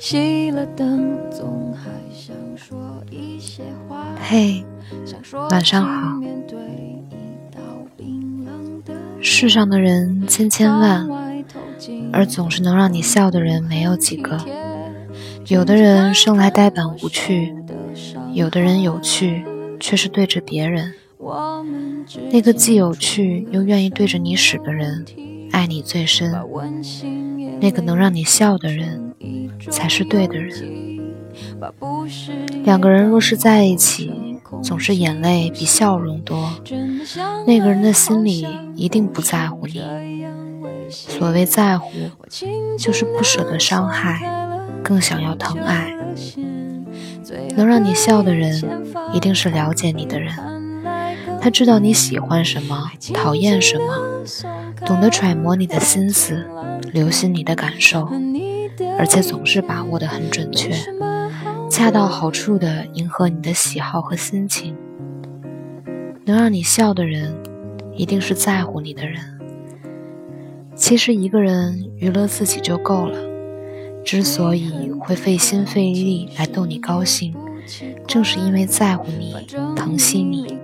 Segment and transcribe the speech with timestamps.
[0.00, 4.06] 熄了灯总还想说一些话。
[4.18, 4.64] 嘿
[5.50, 6.18] 晚上好。
[9.20, 11.06] 世上的人千千万
[12.14, 14.40] 而总是能让你笑的人没有几个。
[15.48, 17.54] 有的人生来呆板无趣
[18.32, 19.44] 有的人有趣
[19.78, 20.94] 却是对着别人。
[22.32, 25.04] 那个既有趣又愿意对着你使的人
[25.52, 26.32] 爱你最深。
[27.60, 29.14] 那个能让你笑的人，
[29.70, 30.98] 才是对的人。
[32.64, 36.50] 两个人若是在一起，总是眼泪比笑容多，
[37.46, 39.82] 那个人的心里一定不在乎你。
[40.88, 41.90] 所谓在乎，
[42.78, 44.20] 就是不舍得伤害，
[44.82, 45.94] 更想要疼爱。
[47.56, 48.60] 能让你笑的人，
[49.12, 50.34] 一定是了解你的人。
[51.40, 54.24] 他知道你喜欢什么，讨厌什么，
[54.84, 56.46] 懂得揣摩你的心思，
[56.92, 58.08] 留心你的感受，
[58.98, 60.70] 而且总是把握得很准确。
[61.70, 64.76] 恰到好处地迎合你的喜好和心情，
[66.26, 67.34] 能让你笑的人，
[67.94, 69.20] 一定是在乎你的人。
[70.74, 73.18] 其实一个人娱乐自己就够了，
[74.04, 77.34] 之所以会费心费力来逗你高兴，
[78.06, 79.34] 正是因为在乎你、
[79.74, 80.58] 疼惜你。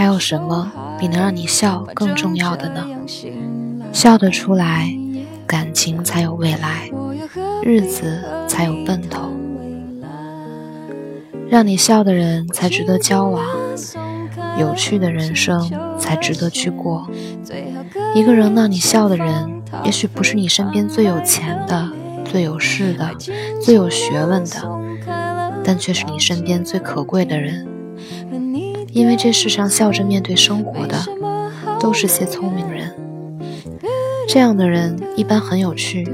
[0.00, 2.86] 还有什么比能让你笑更重要的呢？
[3.92, 4.90] 笑得出来，
[5.46, 6.90] 感情才有未来。
[7.62, 9.30] 日子才有奔头，
[11.50, 13.44] 让你笑的人才值得交往，
[14.58, 17.06] 有趣的人生才值得去过。
[18.14, 21.90] 一个人让你笑的人，也许不是你身边最有钱的、
[22.24, 23.06] 最有势的、
[23.60, 24.80] 最有学问的，
[25.62, 27.68] 但却是你身边最可贵的人。
[28.92, 30.98] 因为这世上笑着面对生活的，
[31.78, 32.94] 都是些聪明人。
[34.28, 36.08] 这样的人一般很有趣，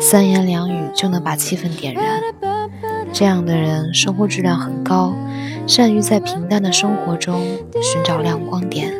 [0.00, 2.20] 三言两语就能把气氛点燃。
[3.12, 5.14] 这样的人生活质量很高，
[5.66, 7.40] 善于在平淡的生活中
[7.82, 8.92] 寻找亮光点。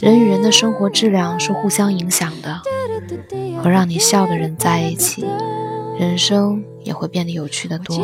[0.00, 2.60] 人与人的生活质量是互相影响的，
[3.62, 5.24] 和让你笑的人在一起，
[5.98, 7.96] 人生也会变得有趣的多。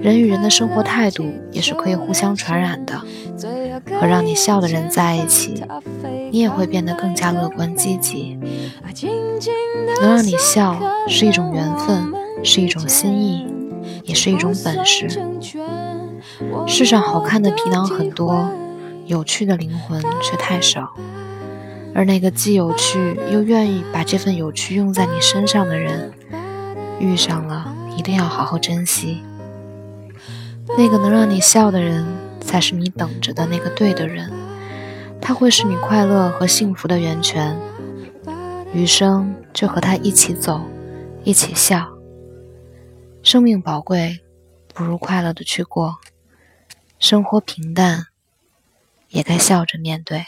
[0.00, 3.00] 人与人的生活态度也是可以互相传染的，
[4.00, 5.62] 和让你笑的人在一起。
[6.30, 8.38] 你也会变得更加乐观积极。
[10.00, 13.46] 能让你笑是一种缘分，是一种心意，
[14.04, 15.08] 也是一种本事。
[16.66, 18.48] 世上好看的皮囊很多，
[19.06, 20.92] 有趣的灵魂却太少。
[21.94, 26.12] 而那个既有趣又愿意把这份有趣用在你身上的人，
[26.98, 29.22] 遇上了一定要好好珍惜。
[30.78, 32.06] 那个能让你笑的人，
[32.40, 34.32] 才是你等着的那个对的人。
[35.20, 37.56] 他会是你快乐和幸福的源泉，
[38.72, 40.62] 余生就和他一起走，
[41.24, 41.88] 一起笑。
[43.22, 44.20] 生命宝贵，
[44.74, 45.92] 不如快乐的去过；
[46.98, 48.06] 生活平淡，
[49.10, 50.24] 也该笑着面对。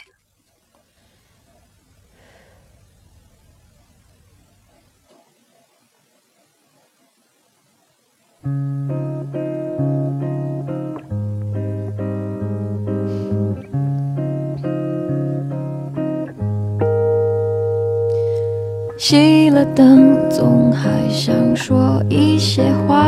[18.97, 23.05] 熄了灯，总还想说一些话，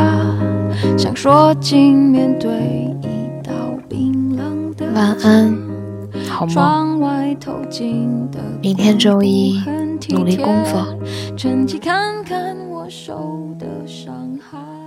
[0.96, 2.50] 想说尽面对
[3.02, 3.52] 一道
[3.88, 5.56] 冰冷的晚安，
[6.28, 6.98] 好梦。
[8.60, 9.60] 明天周一，
[10.10, 10.84] 努力工作。
[11.36, 14.12] 趁机看看我受的伤
[14.50, 14.77] 害。